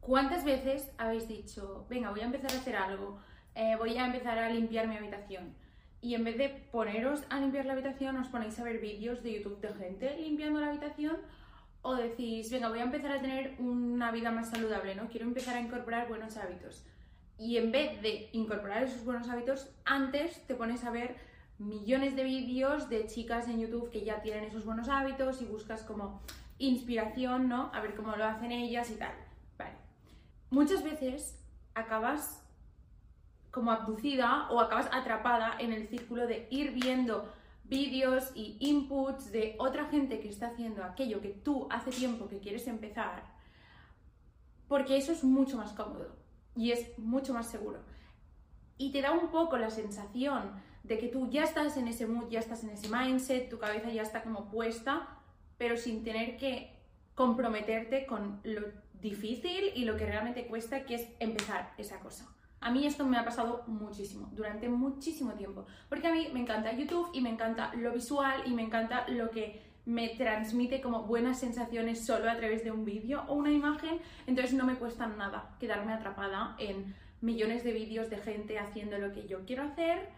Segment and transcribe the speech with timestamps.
[0.00, 3.20] ¿Cuántas veces habéis dicho, venga, voy a empezar a hacer algo,
[3.54, 5.54] eh, voy a empezar a limpiar mi habitación?
[6.00, 9.34] Y en vez de poneros a limpiar la habitación, os ponéis a ver vídeos de
[9.34, 11.18] YouTube de gente limpiando la habitación
[11.82, 15.08] o decís, venga, voy a empezar a tener una vida más saludable, ¿no?
[15.08, 16.86] Quiero empezar a incorporar buenos hábitos.
[17.38, 21.16] Y en vez de incorporar esos buenos hábitos, antes te pones a ver
[21.58, 25.82] millones de vídeos de chicas en YouTube que ya tienen esos buenos hábitos y buscas
[25.82, 26.22] como
[26.58, 27.70] inspiración, ¿no?
[27.74, 29.12] A ver cómo lo hacen ellas y tal.
[30.50, 31.38] Muchas veces
[31.74, 32.44] acabas
[33.50, 37.32] como abducida o acabas atrapada en el círculo de ir viendo
[37.64, 42.40] vídeos y inputs de otra gente que está haciendo aquello que tú hace tiempo que
[42.40, 43.22] quieres empezar,
[44.66, 46.16] porque eso es mucho más cómodo
[46.56, 47.80] y es mucho más seguro.
[48.76, 52.28] Y te da un poco la sensación de que tú ya estás en ese mood,
[52.28, 55.08] ya estás en ese mindset, tu cabeza ya está como puesta,
[55.58, 56.76] pero sin tener que
[57.14, 58.62] comprometerte con lo
[59.00, 62.26] difícil y lo que realmente cuesta, que es empezar esa cosa.
[62.60, 66.72] A mí esto me ha pasado muchísimo, durante muchísimo tiempo, porque a mí me encanta
[66.72, 71.40] YouTube y me encanta lo visual y me encanta lo que me transmite como buenas
[71.40, 75.56] sensaciones solo a través de un vídeo o una imagen, entonces no me cuesta nada
[75.58, 80.10] quedarme atrapada en millones de vídeos de gente haciendo lo que yo quiero hacer.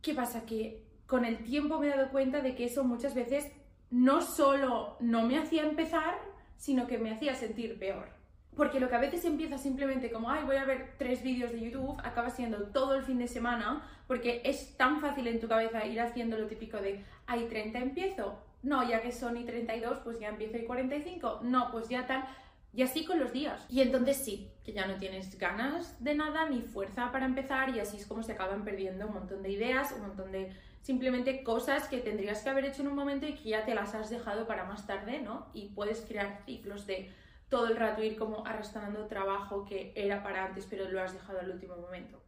[0.00, 0.46] ¿Qué pasa?
[0.46, 3.52] Que con el tiempo me he dado cuenta de que eso muchas veces
[3.90, 6.18] no solo no me hacía empezar,
[6.56, 8.08] sino que me hacía sentir peor.
[8.56, 11.60] Porque lo que a veces empieza simplemente como, ay, voy a ver tres vídeos de
[11.60, 15.84] YouTube, acaba siendo todo el fin de semana, porque es tan fácil en tu cabeza
[15.86, 18.38] ir haciendo lo típico de, ay, 30 empiezo.
[18.62, 21.40] No, ya que son y 32, pues ya empiezo y 45.
[21.42, 22.24] No, pues ya tal.
[22.72, 23.64] Y así con los días.
[23.68, 27.80] Y entonces sí, que ya no tienes ganas de nada ni fuerza para empezar y
[27.80, 30.52] así es como se acaban perdiendo un montón de ideas, un montón de
[30.84, 33.94] simplemente cosas que tendrías que haber hecho en un momento y que ya te las
[33.94, 35.46] has dejado para más tarde, ¿no?
[35.54, 37.10] Y puedes crear ciclos de
[37.48, 41.40] todo el rato ir como arrastrando trabajo que era para antes, pero lo has dejado
[41.40, 42.22] al último momento.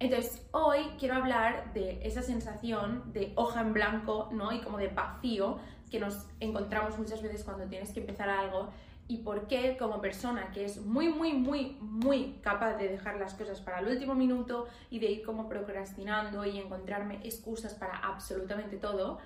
[0.00, 4.50] Entonces, hoy quiero hablar de esa sensación de hoja en blanco, ¿no?
[4.50, 8.70] Y como de vacío que nos encontramos muchas veces cuando tienes que empezar algo
[9.08, 13.34] y por qué como persona que es muy, muy, muy, muy capaz de dejar las
[13.34, 18.76] cosas para el último minuto y de ir como procrastinando y encontrarme excusas para absolutamente
[18.76, 19.18] todo,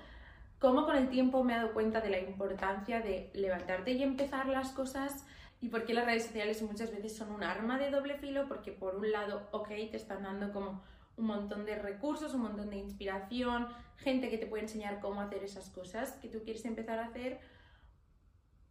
[0.59, 4.47] cómo con el tiempo me he dado cuenta de la importancia de levantarte y empezar
[4.47, 5.25] las cosas
[5.61, 8.71] y por qué las redes sociales muchas veces son un arma de doble filo, porque
[8.71, 10.81] por un lado, ok, te están dando como
[11.17, 13.67] un montón de recursos, un montón de inspiración,
[13.97, 17.39] gente que te puede enseñar cómo hacer esas cosas que tú quieres empezar a hacer,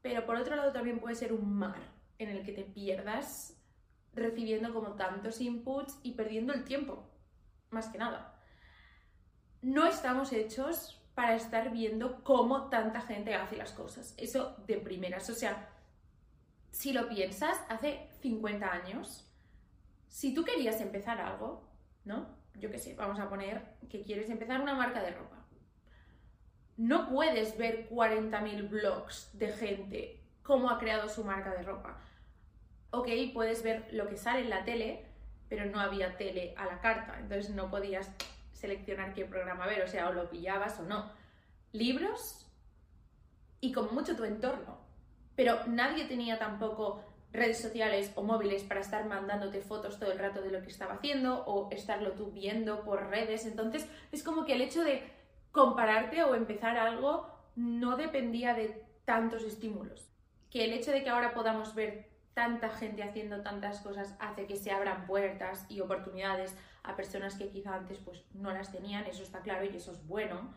[0.02, 1.80] pero por otro lado también puede ser un mar
[2.18, 3.56] en el que te pierdas
[4.12, 7.08] recibiendo como tantos inputs y perdiendo el tiempo,
[7.70, 8.38] más que nada.
[9.62, 14.14] No estamos hechos para estar viendo cómo tanta gente hace las cosas.
[14.16, 15.28] Eso de primeras.
[15.28, 15.68] O sea,
[16.70, 19.28] si lo piensas, hace 50 años,
[20.08, 21.68] si tú querías empezar algo,
[22.04, 22.38] ¿no?
[22.54, 25.39] Yo qué sé, vamos a poner que quieres empezar una marca de ropa.
[26.80, 31.98] No puedes ver 40.000 blogs de gente cómo ha creado su marca de ropa.
[32.88, 35.04] Ok, puedes ver lo que sale en la tele,
[35.50, 38.10] pero no había tele a la carta, entonces no podías
[38.54, 41.12] seleccionar qué programa ver, o sea, o lo pillabas o no.
[41.72, 42.46] Libros
[43.60, 44.78] y como mucho tu entorno.
[45.36, 50.40] Pero nadie tenía tampoco redes sociales o móviles para estar mandándote fotos todo el rato
[50.40, 53.44] de lo que estaba haciendo o estarlo tú viendo por redes.
[53.44, 55.19] Entonces es como que el hecho de
[55.52, 60.10] compararte o empezar algo no dependía de tantos estímulos.
[60.50, 64.56] Que el hecho de que ahora podamos ver tanta gente haciendo tantas cosas hace que
[64.56, 69.22] se abran puertas y oportunidades a personas que quizá antes pues no las tenían, eso
[69.22, 70.54] está claro y eso es bueno.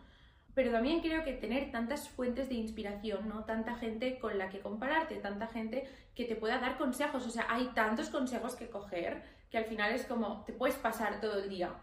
[0.53, 3.43] Pero también creo que tener tantas fuentes de inspiración, ¿no?
[3.43, 7.47] Tanta gente con la que compararte, tanta gente que te pueda dar consejos, o sea,
[7.49, 11.49] hay tantos consejos que coger que al final es como te puedes pasar todo el
[11.49, 11.73] día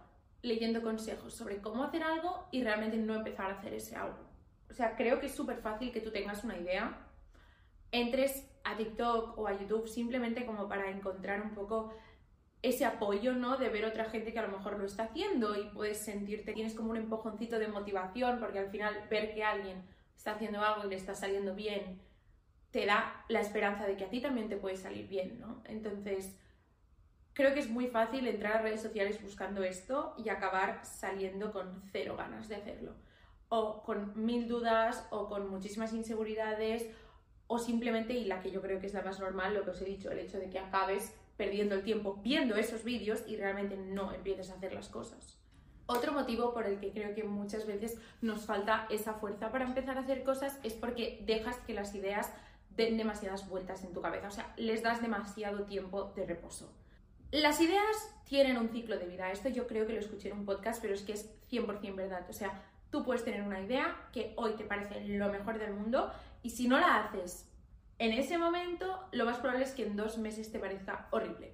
[0.43, 4.19] leyendo consejos sobre cómo hacer algo y realmente no empezar a hacer ese algo.
[4.71, 7.07] O sea, creo que es súper fácil que tú tengas una idea,
[7.93, 11.95] entres a TikTok o a YouTube simplemente como para encontrar un poco
[12.63, 13.57] ese apoyo, ¿no?
[13.57, 16.75] De ver otra gente que a lo mejor lo está haciendo y puedes sentirte, tienes
[16.75, 19.83] como un empujoncito de motivación, porque al final ver que alguien
[20.15, 22.01] está haciendo algo y le está saliendo bien,
[22.71, 25.63] te da la esperanza de que a ti también te puede salir bien, ¿no?
[25.65, 26.37] Entonces,
[27.35, 31.83] creo que es muy fácil entrar a redes sociales buscando esto y acabar saliendo con
[31.93, 32.95] cero ganas de hacerlo.
[33.49, 36.89] O con mil dudas, o con muchísimas inseguridades,
[37.47, 39.83] o simplemente, y la que yo creo que es la más normal, lo que os
[39.83, 43.77] he dicho, el hecho de que acabes perdiendo el tiempo viendo esos vídeos y realmente
[43.77, 45.39] no empieces a hacer las cosas.
[45.87, 49.97] Otro motivo por el que creo que muchas veces nos falta esa fuerza para empezar
[49.97, 52.33] a hacer cosas es porque dejas que las ideas
[52.77, 56.73] den demasiadas vueltas en tu cabeza, o sea, les das demasiado tiempo de reposo.
[57.31, 60.47] Las ideas tienen un ciclo de vida, esto yo creo que lo escuché en un
[60.47, 64.35] podcast, pero es que es 100% verdad, o sea, tú puedes tener una idea que
[64.37, 66.13] hoy te parece lo mejor del mundo
[66.43, 67.51] y si no la haces
[68.01, 71.53] en ese momento, lo más probable es que en dos meses te parezca horrible.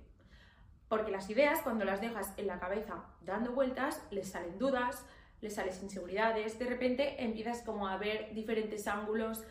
[0.89, 5.05] Porque las ideas, cuando las dejas en la cabeza dando vueltas, les salen dudas,
[5.41, 9.43] les salen inseguridades, de repente empiezas como a ver diferentes ángulos,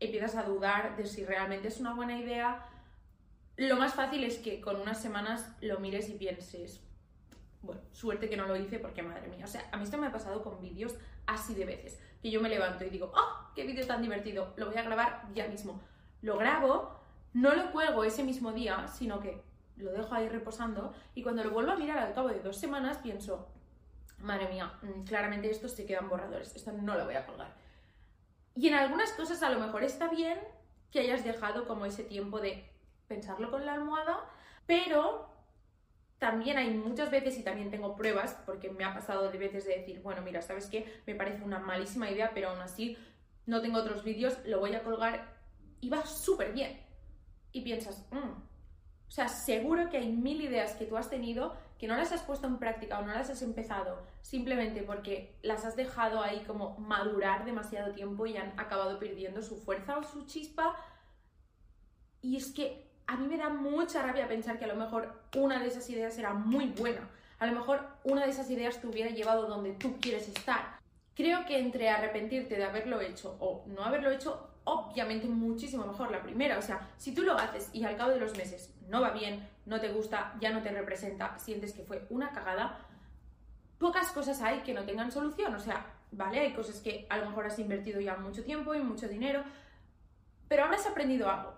[0.00, 2.66] empiezas a dudar de si realmente es una buena idea.
[3.58, 6.80] Lo más fácil es que con unas semanas lo mires y pienses,
[7.60, 10.06] bueno, suerte que no lo hice porque madre mía, o sea, a mí esto me
[10.06, 10.96] ha pasado con vídeos
[11.26, 14.54] así de veces, que yo me levanto y digo, ¡oh, qué vídeo tan divertido!
[14.56, 15.80] Lo voy a grabar ya mismo
[16.22, 17.00] lo grabo,
[17.32, 19.42] no lo cuelgo ese mismo día, sino que
[19.76, 22.98] lo dejo ahí reposando y cuando lo vuelvo a mirar al cabo de dos semanas
[22.98, 23.48] pienso,
[24.18, 27.54] madre mía, mm, claramente estos se quedan borradores, esto no lo voy a colgar.
[28.56, 30.38] Y en algunas cosas a lo mejor está bien
[30.90, 32.68] que hayas dejado como ese tiempo de
[33.08, 34.28] pensarlo con la almohada,
[34.66, 35.28] pero
[36.18, 39.78] también hay muchas veces, y también tengo pruebas, porque me ha pasado de veces de
[39.78, 41.02] decir, bueno, mira, ¿sabes qué?
[41.06, 42.98] Me parece una malísima idea, pero aún así
[43.46, 45.36] no tengo otros vídeos, lo voy a colgar
[45.80, 46.80] y va súper bien.
[47.52, 48.16] Y piensas, mm".
[48.16, 52.22] o sea, seguro que hay mil ideas que tú has tenido que no las has
[52.22, 56.76] puesto en práctica o no las has empezado simplemente porque las has dejado ahí como
[56.78, 60.76] madurar demasiado tiempo y han acabado perdiendo su fuerza o su chispa.
[62.20, 65.58] Y es que a mí me da mucha rabia pensar que a lo mejor una
[65.58, 67.08] de esas ideas era muy buena.
[67.38, 70.78] A lo mejor una de esas ideas te hubiera llevado donde tú quieres estar.
[71.14, 76.22] Creo que entre arrepentirte de haberlo hecho o no haberlo hecho, obviamente muchísimo mejor la
[76.22, 76.58] primera.
[76.58, 79.48] O sea, si tú lo haces y al cabo de los meses no va bien,
[79.64, 82.78] no te gusta, ya no te representa, sientes que fue una cagada,
[83.78, 85.54] pocas cosas hay que no tengan solución.
[85.54, 88.80] O sea, vale, hay cosas que a lo mejor has invertido ya mucho tiempo y
[88.80, 89.42] mucho dinero,
[90.46, 91.57] pero habrás aprendido algo.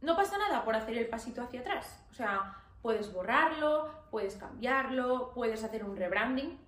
[0.00, 2.02] No pasa nada por hacer el pasito hacia atrás.
[2.10, 6.58] O sea, puedes borrarlo, puedes cambiarlo, puedes hacer un rebranding.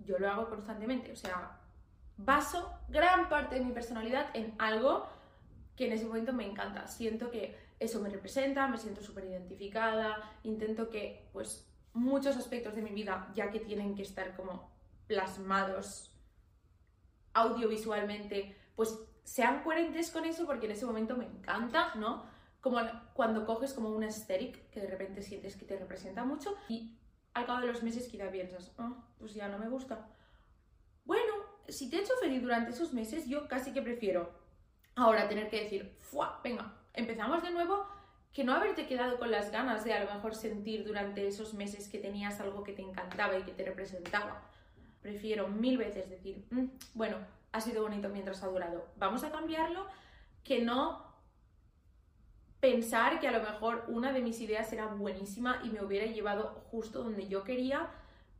[0.00, 1.12] Yo lo hago constantemente.
[1.12, 1.58] O sea,
[2.16, 5.06] baso gran parte de mi personalidad en algo
[5.76, 6.86] que en ese momento me encanta.
[6.86, 12.82] Siento que eso me representa, me siento súper identificada, intento que pues muchos aspectos de
[12.82, 14.70] mi vida, ya que tienen que estar como
[15.06, 16.12] plasmados
[17.34, 22.24] audiovisualmente, pues sean coherentes con eso porque en ese momento me encanta, ¿no?
[22.60, 22.80] Como
[23.14, 26.96] cuando coges como un aesthetic que de repente sientes que te representa mucho y
[27.34, 30.08] al cabo de los meses quizá piensas, oh, pues ya no me gusta.
[31.04, 31.32] Bueno,
[31.68, 34.30] si te he hecho feliz durante esos meses, yo casi que prefiero
[34.96, 36.40] ahora tener que decir, ¡fua!
[36.42, 37.86] Venga, empezamos de nuevo,
[38.32, 41.88] que no haberte quedado con las ganas de a lo mejor sentir durante esos meses
[41.88, 44.42] que tenías algo que te encantaba y que te representaba.
[45.00, 47.16] Prefiero mil veces decir, mm, bueno,
[47.52, 49.86] ha sido bonito mientras ha durado, vamos a cambiarlo,
[50.44, 51.07] que no
[52.60, 56.64] pensar que a lo mejor una de mis ideas era buenísima y me hubiera llevado
[56.70, 57.88] justo donde yo quería,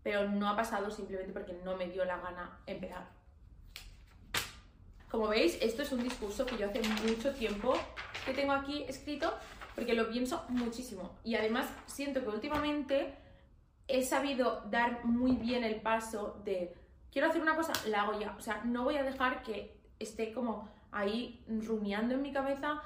[0.03, 3.09] pero no ha pasado simplemente porque no me dio la gana empezar.
[5.11, 7.75] Como veis, esto es un discurso que yo hace mucho tiempo
[8.27, 9.33] que tengo aquí escrito
[9.75, 11.17] porque lo pienso muchísimo.
[11.25, 13.15] Y además siento que últimamente
[13.87, 16.75] he sabido dar muy bien el paso de
[17.11, 18.35] quiero hacer una cosa, la hago ya.
[18.37, 22.83] O sea, no voy a dejar que esté como ahí rumiando en mi cabeza,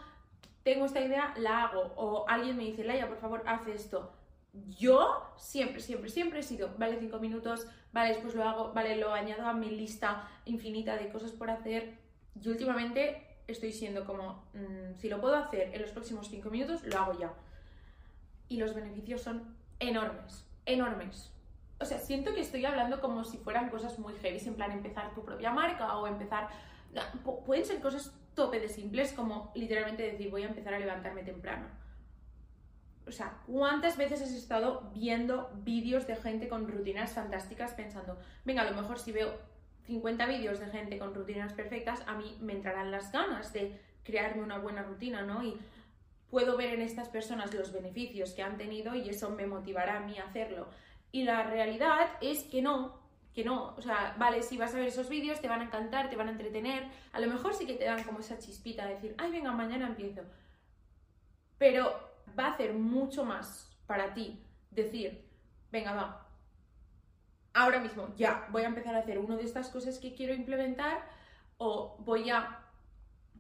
[0.63, 1.93] tengo esta idea, la hago.
[1.97, 4.13] O alguien me dice, Laia, por favor, haz esto.
[4.53, 9.15] Yo siempre, siempre, siempre he sido, vale, cinco minutos, vale, después lo hago, vale, lo
[9.15, 11.99] añado a mi lista infinita de cosas por hacer,
[12.41, 16.85] y últimamente estoy siendo como, mm, si lo puedo hacer en los próximos 5 minutos,
[16.85, 17.33] lo hago ya.
[18.49, 21.33] Y los beneficios son enormes, enormes.
[21.81, 25.15] O sea, siento que estoy hablando como si fueran cosas muy heavy, en plan empezar
[25.15, 26.49] tu propia marca o empezar...
[27.47, 31.67] pueden ser cosas tope de simples como literalmente decir voy a empezar a levantarme temprano.
[33.07, 38.63] O sea, ¿cuántas veces has estado viendo vídeos de gente con rutinas fantásticas pensando, venga,
[38.63, 39.35] a lo mejor si veo
[39.87, 44.43] 50 vídeos de gente con rutinas perfectas, a mí me entrarán las ganas de crearme
[44.43, 45.43] una buena rutina, ¿no?
[45.43, 45.59] Y
[46.31, 50.01] puedo ver en estas personas los beneficios que han tenido y eso me motivará a
[50.01, 50.69] mí a hacerlo.
[51.11, 53.02] Y la realidad es que no,
[53.35, 53.75] que no.
[53.77, 56.29] O sea, vale, si vas a ver esos vídeos, te van a encantar, te van
[56.29, 56.89] a entretener.
[57.13, 59.87] A lo mejor sí que te dan como esa chispita de decir, ay, venga, mañana
[59.87, 60.23] empiezo.
[61.59, 65.29] Pero va a hacer mucho más para ti decir,
[65.71, 66.23] venga, va,
[67.55, 71.03] ahora mismo ya voy a empezar a hacer una de estas cosas que quiero implementar
[71.59, 72.59] o voy a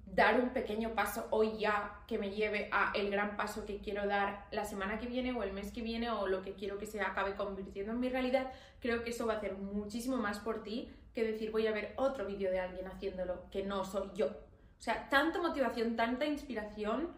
[0.06, 4.06] dar un pequeño paso hoy ya que me lleve a el gran paso que quiero
[4.06, 6.86] dar la semana que viene o el mes que viene o lo que quiero que
[6.86, 10.62] se acabe convirtiendo en mi realidad, creo que eso va a hacer muchísimo más por
[10.62, 14.26] ti que decir voy a ver otro vídeo de alguien haciéndolo que no soy yo.
[14.26, 17.10] O sea, tanta motivación, tanta inspiración,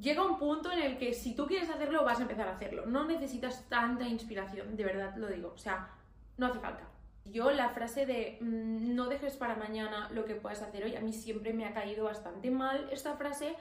[0.00, 2.86] llega un punto en el que si tú quieres hacerlo, vas a empezar a hacerlo.
[2.86, 5.52] No necesitas tanta inspiración, de verdad lo digo.
[5.54, 5.90] O sea,
[6.36, 6.88] no hace falta.
[7.24, 11.00] Yo la frase de mm, no dejes para mañana lo que puedas hacer hoy, a
[11.00, 13.56] mí siempre me ha caído bastante mal esta frase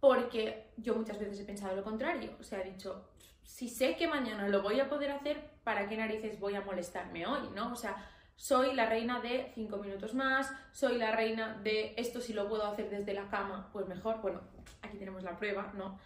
[0.00, 2.32] porque yo muchas veces he pensado lo contrario.
[2.40, 3.08] O sea, he dicho,
[3.44, 7.26] si sé que mañana lo voy a poder hacer, ¿para qué narices voy a molestarme
[7.26, 7.48] hoy?
[7.54, 7.72] ¿No?
[7.72, 7.96] O sea,
[8.36, 12.66] soy la reina de cinco minutos más, soy la reina de esto si lo puedo
[12.66, 14.20] hacer desde la cama, pues mejor.
[14.20, 14.40] Bueno,
[14.82, 15.98] aquí tenemos la prueba, ¿no?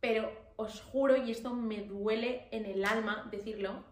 [0.00, 3.84] Pero os juro, y esto me duele en el alma decirlo,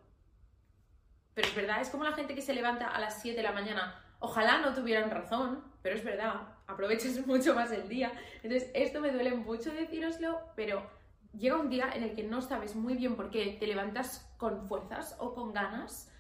[1.37, 3.53] pero es verdad, es como la gente que se levanta a las 7 de la
[3.53, 4.03] mañana.
[4.21, 8.11] Ojalá no tuvieran razón, pero es verdad, aprovechas mucho más el día.
[8.43, 10.89] Entonces, esto me duele mucho deciroslo, pero
[11.37, 14.67] llega un día en el que no sabes muy bien por qué te levantas con
[14.67, 16.11] fuerzas o con ganas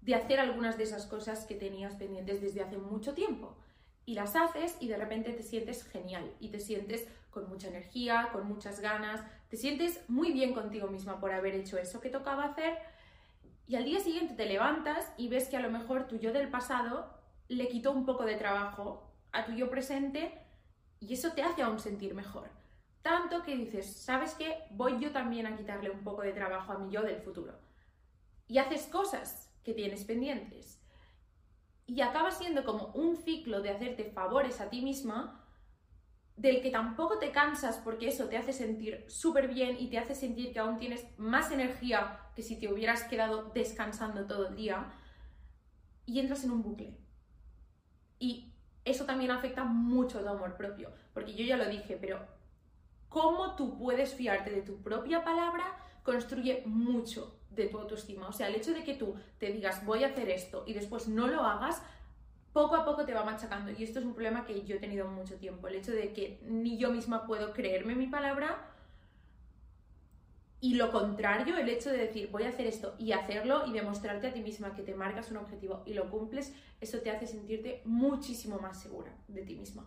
[0.00, 3.56] de hacer algunas de esas cosas que tenías pendientes desde hace mucho tiempo.
[4.04, 8.30] Y las haces y de repente te sientes genial y te sientes con mucha energía,
[8.32, 12.46] con muchas ganas, te sientes muy bien contigo misma por haber hecho eso que tocaba
[12.46, 12.76] hacer
[13.68, 16.48] y al día siguiente te levantas y ves que a lo mejor tu yo del
[16.48, 17.12] pasado
[17.48, 20.46] le quitó un poco de trabajo a tu yo presente
[21.00, 22.48] y eso te hace aún sentir mejor.
[23.02, 24.64] Tanto que dices, ¿sabes qué?
[24.70, 27.58] Voy yo también a quitarle un poco de trabajo a mi yo del futuro.
[28.48, 30.80] Y haces cosas que tienes pendientes.
[31.86, 35.45] Y acaba siendo como un ciclo de hacerte favores a ti misma
[36.36, 40.14] del que tampoco te cansas porque eso te hace sentir súper bien y te hace
[40.14, 44.92] sentir que aún tienes más energía que si te hubieras quedado descansando todo el día
[46.04, 46.96] y entras en un bucle.
[48.18, 48.52] Y
[48.84, 52.20] eso también afecta mucho tu amor propio, porque yo ya lo dije, pero
[53.08, 55.64] cómo tú puedes fiarte de tu propia palabra
[56.02, 58.28] construye mucho de tu autoestima.
[58.28, 61.08] O sea, el hecho de que tú te digas voy a hacer esto y después
[61.08, 61.82] no lo hagas,
[62.56, 63.70] poco a poco te va machacando.
[63.70, 65.68] Y esto es un problema que yo he tenido mucho tiempo.
[65.68, 68.72] El hecho de que ni yo misma puedo creerme mi palabra.
[70.58, 74.28] Y lo contrario, el hecho de decir voy a hacer esto y hacerlo y demostrarte
[74.28, 77.82] a ti misma que te marcas un objetivo y lo cumples, eso te hace sentirte
[77.84, 79.84] muchísimo más segura de ti misma.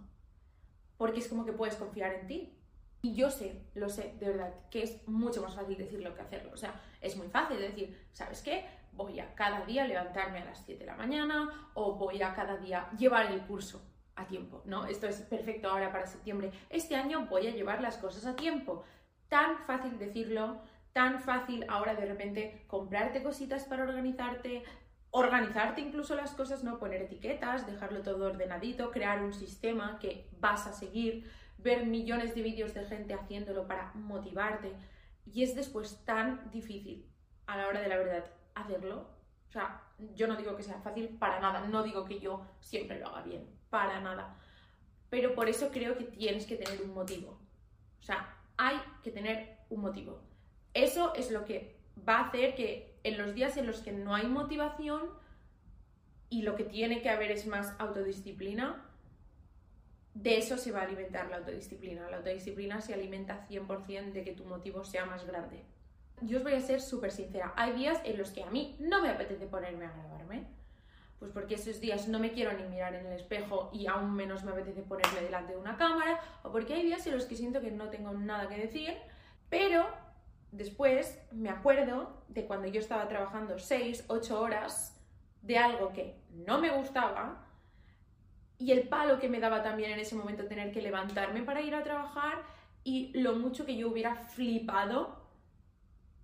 [0.96, 2.56] Porque es como que puedes confiar en ti.
[3.02, 6.52] Y yo sé, lo sé, de verdad, que es mucho más fácil decirlo que hacerlo.
[6.54, 8.66] O sea, es muy fácil decir, ¿sabes qué?
[9.00, 12.58] Voy a cada día levantarme a las 7 de la mañana o voy a cada
[12.58, 13.82] día llevar el curso
[14.16, 14.86] a tiempo, ¿no?
[14.86, 16.52] Esto es perfecto ahora para septiembre.
[16.70, 18.84] Este año voy a llevar las cosas a tiempo.
[19.30, 24.64] Tan fácil decirlo, tan fácil ahora de repente comprarte cositas para organizarte,
[25.12, 26.78] organizarte incluso las cosas, ¿no?
[26.78, 32.42] Poner etiquetas, dejarlo todo ordenadito, crear un sistema que vas a seguir, ver millones de
[32.42, 34.74] vídeos de gente haciéndolo para motivarte.
[35.26, 37.10] Y es después tan difícil
[37.46, 39.08] a la hora de la verdad hacerlo.
[39.48, 39.82] O sea,
[40.16, 43.24] yo no digo que sea fácil para nada, no digo que yo siempre lo haga
[43.24, 44.38] bien, para nada.
[45.10, 47.40] Pero por eso creo que tienes que tener un motivo.
[48.00, 50.22] O sea, hay que tener un motivo.
[50.74, 54.14] Eso es lo que va a hacer que en los días en los que no
[54.14, 55.10] hay motivación
[56.30, 58.86] y lo que tiene que haber es más autodisciplina,
[60.14, 62.10] de eso se va a alimentar la autodisciplina.
[62.10, 65.64] La autodisciplina se alimenta 100% de que tu motivo sea más grande
[66.22, 69.02] yo os voy a ser súper sincera, hay días en los que a mí no
[69.02, 70.48] me apetece ponerme a grabarme.
[71.20, 74.44] Pues porque esos días no me quiero ni mirar en el espejo y aún menos
[74.46, 77.60] me apetece ponerme delante de una cámara, o porque hay días en los que siento
[77.60, 78.96] que no tengo nada que decir,
[79.50, 79.86] pero
[80.52, 84.98] después me acuerdo de cuando yo estaba trabajando 6, 8 horas
[85.42, 87.46] de algo que no me gustaba
[88.58, 91.76] y el palo que me daba también en ese momento tener que levantarme para ir
[91.76, 92.44] a trabajar
[92.84, 95.19] y lo mucho que yo hubiera flipado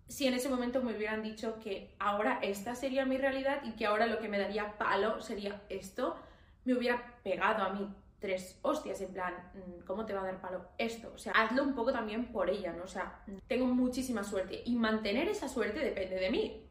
[0.08, 3.86] si en ese momento me hubieran dicho que ahora esta sería mi realidad y que
[3.86, 6.16] ahora lo que me daría palo sería esto,
[6.64, 10.42] me hubiera pegado a mí tres hostias en plan, mm, ¿cómo te va a dar
[10.42, 11.12] palo esto?
[11.14, 12.84] O sea, hazlo un poco también por ella, ¿no?
[12.84, 16.68] O sea, tengo muchísima suerte y mantener esa suerte depende de mí.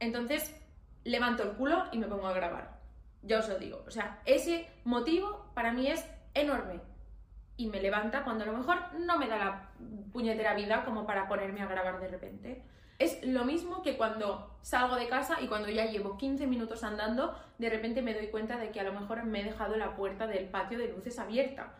[0.00, 0.54] Entonces,
[1.04, 2.80] levanto el culo y me pongo a grabar.
[3.22, 3.84] Ya os lo digo.
[3.86, 6.80] O sea, ese motivo para mí es enorme
[7.62, 9.70] y me levanta cuando a lo mejor no me da la
[10.12, 12.64] puñetera vida como para ponerme a grabar de repente.
[12.98, 17.38] Es lo mismo que cuando salgo de casa y cuando ya llevo 15 minutos andando,
[17.58, 20.26] de repente me doy cuenta de que a lo mejor me he dejado la puerta
[20.26, 21.76] del patio de luces abierta.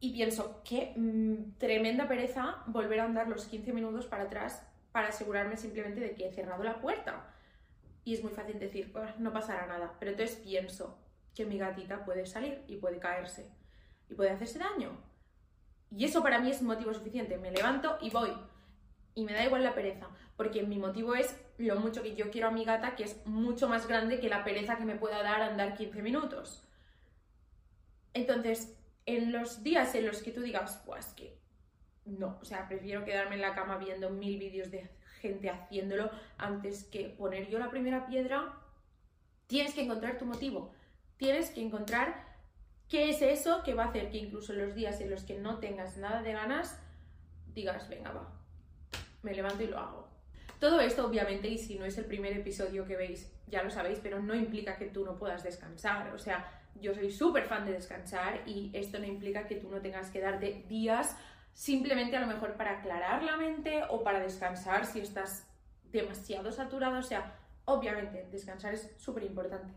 [0.00, 5.08] Y pienso, qué mm, tremenda pereza volver a andar los 15 minutos para atrás para
[5.08, 7.24] asegurarme simplemente de que he cerrado la puerta.
[8.04, 9.94] Y es muy fácil decir, no pasará nada.
[10.00, 10.98] Pero entonces pienso
[11.36, 13.48] que mi gatita puede salir y puede caerse
[14.08, 14.90] y puede hacerse daño.
[15.90, 17.38] Y eso para mí es motivo suficiente.
[17.38, 18.32] Me levanto y voy.
[19.14, 22.48] Y me da igual la pereza, porque mi motivo es lo mucho que yo quiero
[22.48, 25.40] a mi gata, que es mucho más grande que la pereza que me pueda dar
[25.40, 26.62] andar 15 minutos.
[28.12, 31.38] Entonces, en los días en los que tú digas, pues que
[32.04, 34.88] no, o sea, prefiero quedarme en la cama viendo mil vídeos de
[35.20, 38.54] gente haciéndolo antes que poner yo la primera piedra,
[39.46, 40.72] tienes que encontrar tu motivo,
[41.16, 42.25] tienes que encontrar
[42.88, 45.58] qué es eso que va a hacer que incluso los días en los que no
[45.58, 46.78] tengas nada de ganas,
[47.54, 48.32] digas, venga, va,
[49.22, 50.08] me levanto y lo hago.
[50.60, 53.98] Todo esto, obviamente, y si no es el primer episodio que veis, ya lo sabéis,
[54.02, 56.14] pero no implica que tú no puedas descansar.
[56.14, 56.50] O sea,
[56.80, 60.20] yo soy súper fan de descansar y esto no implica que tú no tengas que
[60.20, 61.16] darte días
[61.52, 65.46] simplemente a lo mejor para aclarar la mente o para descansar si estás
[65.90, 66.98] demasiado saturado.
[66.98, 69.72] O sea, obviamente, descansar es súper importante.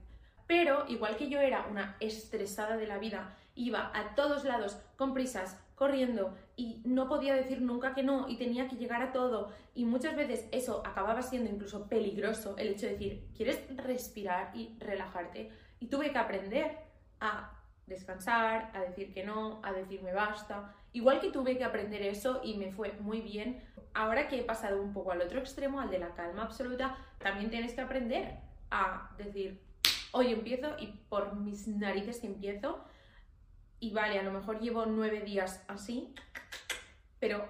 [0.50, 5.14] Pero igual que yo era una estresada de la vida, iba a todos lados con
[5.14, 9.52] prisas, corriendo y no podía decir nunca que no y tenía que llegar a todo
[9.76, 14.76] y muchas veces eso acababa siendo incluso peligroso el hecho de decir, ¿quieres respirar y
[14.80, 15.52] relajarte?
[15.80, 16.80] Y tuve que aprender
[17.20, 17.54] a
[17.86, 20.74] descansar, a decir que no, a decirme basta.
[20.94, 23.62] Igual que tuve que aprender eso y me fue muy bien,
[23.94, 27.52] ahora que he pasado un poco al otro extremo, al de la calma absoluta, también
[27.52, 28.40] tienes que aprender
[28.72, 29.69] a decir,
[30.12, 32.84] hoy empiezo y por mis narices que empiezo.
[33.80, 36.14] Y vale, a lo mejor llevo nueve días así,
[37.20, 37.48] pero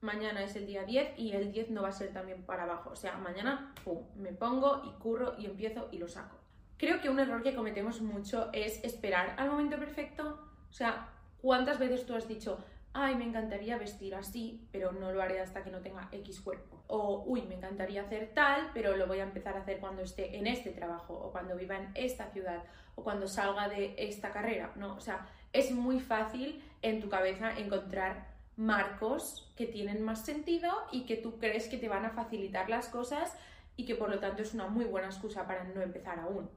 [0.00, 2.90] mañana es el día 10 y el 10 no va a ser también para abajo.
[2.90, 6.36] O sea, mañana, pum, me pongo y curro y empiezo y lo saco.
[6.76, 10.38] Creo que un error que cometemos mucho es esperar al momento perfecto.
[10.68, 11.08] O sea,
[11.40, 12.58] ¿cuántas veces tú has dicho,
[12.94, 16.82] ay, me encantaría vestir así, pero no lo haré hasta que no tenga X cuerpo?
[16.86, 20.36] O, uy, me encantaría hacer tal, pero lo voy a empezar a hacer cuando esté
[20.36, 24.72] en este trabajo, o cuando viva en esta ciudad, o cuando salga de esta carrera,
[24.76, 24.96] ¿no?
[24.96, 31.06] O sea, es muy fácil en tu cabeza encontrar marcos que tienen más sentido y
[31.06, 33.34] que tú crees que te van a facilitar las cosas
[33.76, 36.50] y que por lo tanto es una muy buena excusa para no empezar aún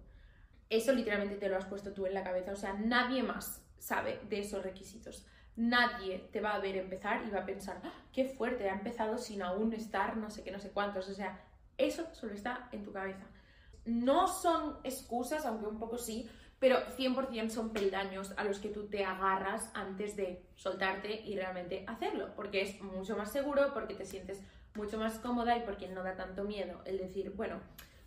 [0.70, 4.20] eso literalmente te lo has puesto tú en la cabeza, o sea, nadie más sabe
[4.30, 5.26] de esos requisitos.
[5.56, 9.18] Nadie te va a ver empezar y va a pensar, ¡Ah, qué fuerte, ha empezado
[9.18, 11.08] sin aún estar no sé qué, no sé cuántos.
[11.10, 11.40] O sea,
[11.78, 13.26] eso solo está en tu cabeza.
[13.86, 18.88] No son excusas, aunque un poco sí, pero 100% son peldaños a los que tú
[18.88, 24.06] te agarras antes de soltarte y realmente hacerlo, porque es mucho más seguro, porque te
[24.06, 24.42] sientes
[24.74, 27.60] mucho más cómoda y porque no da tanto miedo el decir, bueno,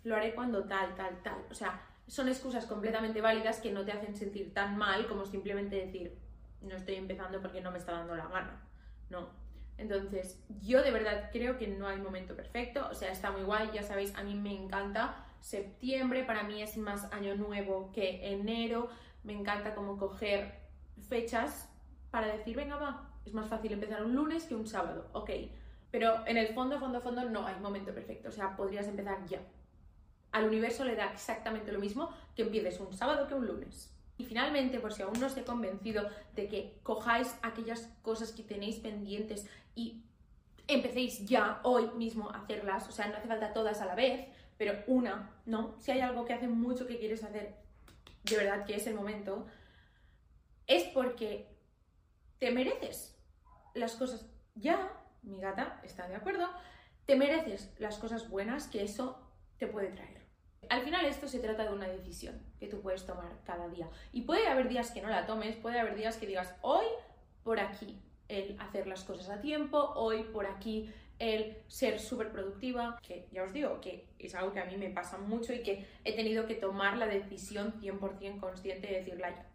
[0.04, 1.44] lo haré cuando tal, tal, tal.
[1.50, 5.76] O sea, son excusas completamente válidas que no te hacen sentir tan mal como simplemente
[5.76, 6.18] decir,
[6.61, 8.61] no estoy empezando porque no me está dando la gana.
[9.11, 9.29] No.
[9.79, 13.71] Entonces, yo de verdad creo que no hay momento perfecto, o sea, está muy guay,
[13.73, 18.88] ya sabéis, a mí me encanta septiembre, para mí es más año nuevo que enero,
[19.23, 20.53] me encanta como coger
[21.09, 21.68] fechas
[22.11, 25.31] para decir, venga, va, es más fácil empezar un lunes que un sábado, ok,
[25.92, 29.40] pero en el fondo, fondo, fondo no hay momento perfecto, o sea, podrías empezar ya,
[30.33, 33.94] al universo le da exactamente lo mismo que empieces un sábado que un lunes.
[34.18, 38.42] Y finalmente, por si aún no os he convencido de que cojáis aquellas cosas que
[38.42, 40.02] tenéis pendientes y
[40.66, 44.28] empecéis ya hoy mismo a hacerlas, o sea, no hace falta todas a la vez,
[44.59, 45.76] pero una, ¿no?
[45.78, 47.54] Si hay algo que hace mucho que quieres hacer,
[48.24, 49.46] de verdad que es el momento,
[50.66, 51.46] es porque
[52.38, 53.16] te mereces
[53.74, 54.26] las cosas
[54.57, 56.48] ya, mi gata está de acuerdo,
[57.07, 59.18] te mereces las cosas buenas que eso
[59.59, 60.28] te puede traer.
[60.70, 63.88] Al final esto se trata de una decisión que tú puedes tomar cada día.
[64.12, 66.85] Y puede haber días que no la tomes, puede haber días que digas, hoy
[67.42, 72.98] por aquí el hacer las cosas a tiempo, hoy por aquí el ser súper productiva,
[73.02, 75.87] que ya os digo que es algo que a mí me pasa mucho y que
[76.04, 79.46] he tenido que tomar la decisión 100% consciente de decirla ya,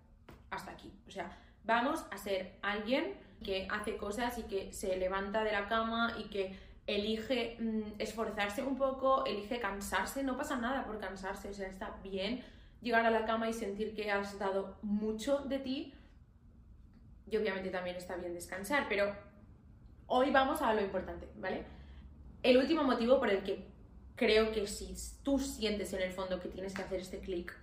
[0.50, 0.92] hasta aquí.
[1.08, 5.68] O sea, vamos a ser alguien que hace cosas y que se levanta de la
[5.68, 11.50] cama y que elige mm, esforzarse un poco, elige cansarse, no pasa nada por cansarse,
[11.50, 12.44] o sea, está bien
[12.82, 15.94] llegar a la cama y sentir que has dado mucho de ti.
[17.30, 19.16] Y obviamente también está bien descansar, pero
[20.08, 21.64] hoy vamos a lo importante, ¿vale?
[22.44, 23.66] El último motivo por el que
[24.16, 24.94] creo que si
[25.24, 27.58] tú sientes en el fondo que tienes que hacer este clic,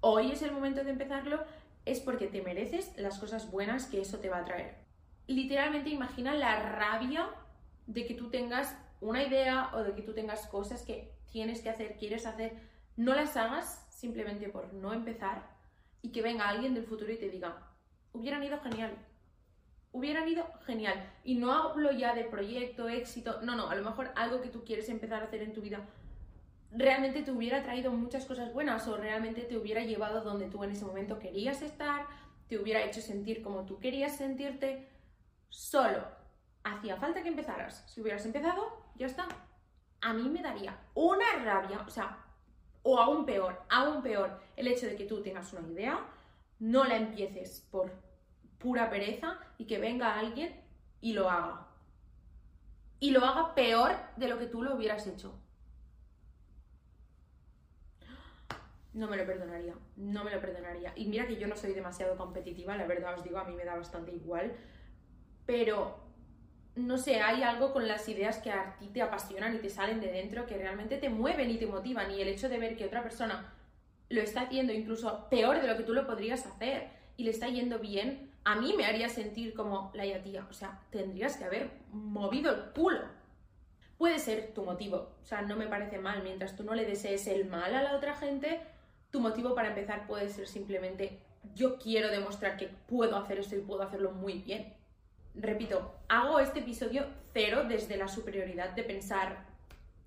[0.00, 1.42] hoy es el momento de empezarlo,
[1.86, 4.76] es porque te mereces las cosas buenas que eso te va a traer.
[5.26, 7.30] Literalmente imagina la rabia
[7.92, 11.70] de que tú tengas una idea o de que tú tengas cosas que tienes que
[11.70, 12.52] hacer, quieres hacer,
[12.96, 15.50] no las hagas simplemente por no empezar
[16.02, 17.68] y que venga alguien del futuro y te diga,
[18.12, 18.96] hubieran ido genial,
[19.92, 21.12] hubieran ido genial.
[21.24, 24.64] Y no hablo ya de proyecto, éxito, no, no, a lo mejor algo que tú
[24.64, 25.86] quieres empezar a hacer en tu vida
[26.72, 30.70] realmente te hubiera traído muchas cosas buenas o realmente te hubiera llevado donde tú en
[30.70, 32.06] ese momento querías estar,
[32.48, 34.88] te hubiera hecho sentir como tú querías sentirte,
[35.48, 36.19] solo
[36.64, 37.84] hacía falta que empezaras.
[37.86, 39.28] Si hubieras empezado, ya está.
[40.00, 42.18] A mí me daría una rabia, o sea,
[42.82, 46.00] o aún peor, aún peor, el hecho de que tú tengas una idea,
[46.58, 47.92] no la empieces por
[48.58, 50.60] pura pereza y que venga alguien
[51.00, 51.66] y lo haga.
[52.98, 55.34] Y lo haga peor de lo que tú lo hubieras hecho.
[58.92, 60.92] No me lo perdonaría, no me lo perdonaría.
[60.96, 63.64] Y mira que yo no soy demasiado competitiva, la verdad os digo, a mí me
[63.64, 64.52] da bastante igual.
[65.46, 65.98] Pero,
[66.76, 70.00] no sé, hay algo con las ideas que a ti te apasionan y te salen
[70.00, 72.10] de dentro que realmente te mueven y te motivan.
[72.10, 73.52] Y el hecho de ver que otra persona
[74.08, 77.48] lo está haciendo incluso peor de lo que tú lo podrías hacer y le está
[77.48, 80.46] yendo bien, a mí me haría sentir como la tía.
[80.48, 83.04] O sea, tendrías que haber movido el culo.
[83.98, 86.22] Puede ser tu motivo, o sea, no me parece mal.
[86.22, 88.60] Mientras tú no le desees el mal a la otra gente,
[89.10, 91.20] tu motivo para empezar puede ser simplemente
[91.54, 94.74] yo quiero demostrar que puedo hacer esto y puedo hacerlo muy bien.
[95.34, 99.46] Repito, hago este episodio cero desde la superioridad de pensar,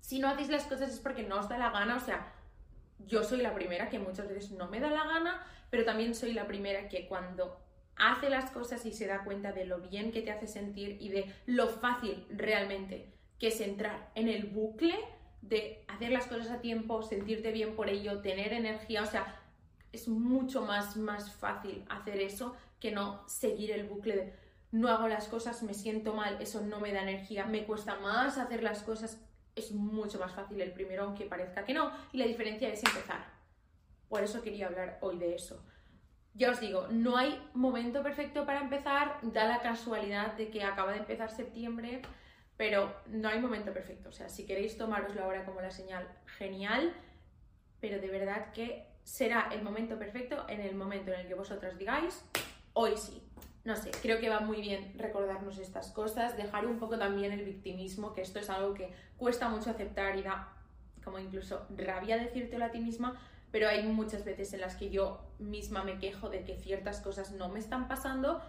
[0.00, 2.32] si no hacéis las cosas es porque no os da la gana, o sea,
[3.06, 6.32] yo soy la primera que muchas veces no me da la gana, pero también soy
[6.32, 7.58] la primera que cuando
[7.96, 11.08] hace las cosas y se da cuenta de lo bien que te hace sentir y
[11.08, 14.94] de lo fácil realmente que es entrar en el bucle
[15.42, 19.40] de hacer las cosas a tiempo, sentirte bien por ello, tener energía, o sea,
[19.92, 24.32] es mucho más, más fácil hacer eso que no seguir el bucle de
[24.74, 28.38] no hago las cosas, me siento mal, eso no me da energía, me cuesta más
[28.38, 32.26] hacer las cosas, es mucho más fácil el primero, aunque parezca que no, y la
[32.26, 33.24] diferencia es empezar.
[34.08, 35.64] Por eso quería hablar hoy de eso.
[36.34, 40.90] Ya os digo, no hay momento perfecto para empezar, da la casualidad de que acaba
[40.90, 42.02] de empezar septiembre,
[42.56, 44.08] pero no hay momento perfecto.
[44.08, 46.92] O sea, si queréis tomaroslo ahora como la señal, genial,
[47.78, 51.78] pero de verdad que será el momento perfecto en el momento en el que vosotras
[51.78, 52.24] digáis,
[52.72, 53.22] hoy sí.
[53.64, 57.44] No sé, creo que va muy bien recordarnos estas cosas, dejar un poco también el
[57.44, 60.52] victimismo, que esto es algo que cuesta mucho aceptar y da
[61.02, 63.18] como incluso rabia decírtelo a ti misma,
[63.50, 67.32] pero hay muchas veces en las que yo misma me quejo de que ciertas cosas
[67.32, 68.42] no me están pasando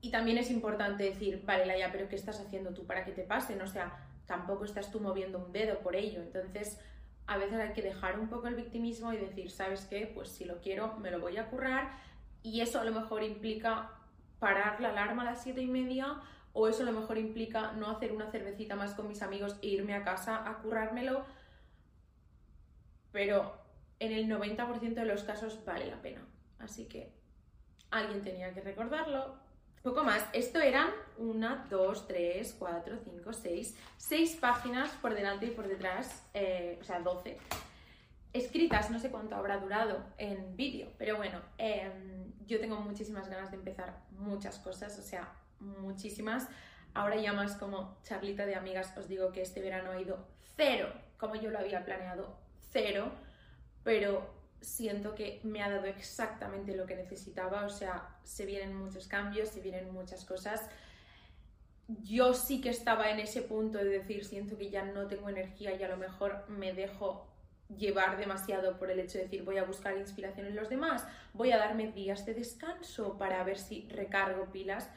[0.00, 3.22] y también es importante decir, vale, Laia, pero ¿qué estás haciendo tú para que te
[3.22, 3.60] pasen?
[3.60, 6.22] O sea, tampoco estás tú moviendo un dedo por ello.
[6.22, 6.78] Entonces,
[7.26, 10.10] a veces hay que dejar un poco el victimismo y decir, ¿sabes qué?
[10.14, 11.90] Pues si lo quiero, me lo voy a currar.
[12.42, 13.90] Y eso a lo mejor implica
[14.38, 16.20] parar la alarma a las siete y media,
[16.52, 19.68] o eso a lo mejor implica no hacer una cervecita más con mis amigos e
[19.68, 21.24] irme a casa a currármelo.
[23.12, 23.54] Pero
[24.00, 26.24] en el 90% de los casos vale la pena.
[26.58, 27.12] Así que
[27.90, 29.36] alguien tenía que recordarlo,
[29.82, 30.24] poco más.
[30.32, 36.28] Esto eran una, dos, tres, cuatro, cinco, seis, seis páginas por delante y por detrás,
[36.34, 37.38] eh, o sea, doce.
[38.32, 43.50] Escritas, no sé cuánto habrá durado en vídeo, pero bueno, em, yo tengo muchísimas ganas
[43.50, 46.48] de empezar muchas cosas, o sea, muchísimas.
[46.94, 50.92] Ahora ya más como charlita de amigas, os digo que este verano ha ido cero,
[51.16, 52.38] como yo lo había planeado,
[52.70, 53.12] cero,
[53.82, 59.06] pero siento que me ha dado exactamente lo que necesitaba, o sea, se vienen muchos
[59.06, 60.68] cambios, se vienen muchas cosas.
[62.02, 65.74] Yo sí que estaba en ese punto de decir, siento que ya no tengo energía
[65.74, 67.27] y a lo mejor me dejo
[67.76, 71.52] llevar demasiado por el hecho de decir voy a buscar inspiración en los demás, voy
[71.52, 74.88] a darme días de descanso para ver si recargo pilas.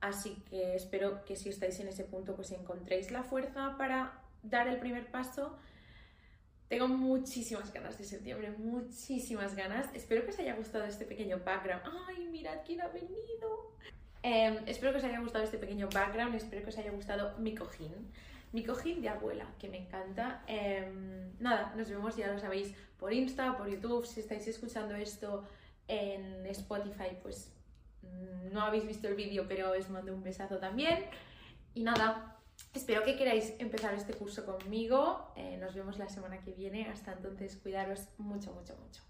[0.00, 4.66] Así que espero que si estáis en ese punto pues encontréis la fuerza para dar
[4.66, 5.58] el primer paso
[6.72, 9.90] tengo muchísimas ganas de septiembre, muchísimas ganas.
[9.92, 11.82] Espero que os haya gustado este pequeño background.
[12.08, 13.76] ¡Ay, mirad quién ha venido!
[14.22, 17.54] Em, espero que os haya gustado este pequeño background, espero que os haya gustado mi
[17.54, 18.10] cojín.
[18.52, 20.42] Mi cojín de abuela, que me encanta.
[20.46, 24.06] Em, nada, nos vemos, ya lo sabéis, por Insta, por YouTube.
[24.06, 25.44] Si estáis escuchando esto
[25.88, 27.52] en Spotify, pues
[28.02, 31.06] mm, no habéis visto el vídeo, pero os mando un besazo también.
[31.74, 32.32] Y nada,
[32.74, 35.32] Espero que queráis empezar este curso conmigo.
[35.36, 36.88] Eh, nos vemos la semana que viene.
[36.88, 39.02] Hasta entonces, cuidaros mucho, mucho, mucho.